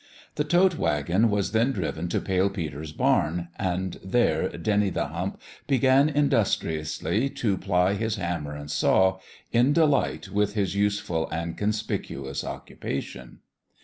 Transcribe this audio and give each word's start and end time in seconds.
The 0.33 0.43
tote 0.43 0.79
wagon 0.79 1.29
was 1.29 1.51
then 1.51 1.73
driven 1.73 2.07
to 2.09 2.19
Pale 2.19 2.49
Peter's 2.49 2.91
barn; 2.91 3.49
and 3.57 3.99
there 4.03 4.49
Dennie 4.49 4.89
the 4.89 5.09
Hump 5.09 5.39
began 5.67 6.09
industriously 6.09 7.29
to 7.29 7.55
ply 7.55 7.93
his 7.93 8.15
hammer 8.15 8.55
and 8.55 8.71
saw, 8.71 9.19
in 9.51 9.73
delight 9.73 10.29
with 10.29 10.55
his 10.55 10.73
useful 10.75 11.29
and 11.29 11.55
conspicuous 11.55 12.43
occupation. 12.43 13.41